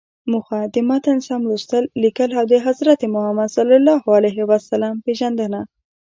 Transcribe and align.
موخه: 0.31 0.59
د 0.73 0.75
متن 0.89 1.17
سم 1.27 1.41
لوستل، 1.49 1.83
ليکل 2.03 2.29
او 2.39 2.45
د 2.51 2.53
حضرت 2.65 2.99
محمد 3.13 3.49
ﷺ 3.53 4.93
پیژندنه. 5.05 5.59